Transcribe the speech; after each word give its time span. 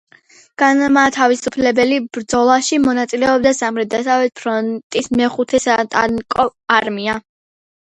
განმათავისუფლებელ 0.61 1.93
ბრძოლაში 2.17 2.81
მონაწილეობდა 2.87 3.55
სამხრეთ-დასავლეთ 3.61 4.37
ფრონტის 4.43 5.15
მეხუთე 5.23 5.65
სატანკო 5.71 6.53
არმია. 6.85 7.23